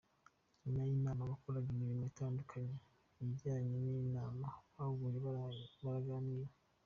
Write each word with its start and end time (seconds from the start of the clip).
Nyuma 0.61 0.81
y'inama 0.89 1.21
abakoraga 1.23 1.67
imirimo 1.75 2.03
itandukanye 2.11 2.75
ijyanye 3.25 3.75
n'inama 3.85 4.47
bahuye 4.75 5.17
baraganira. 5.83 6.51